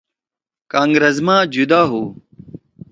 [0.71, 2.01] کانگرس ما جُدا ہؤ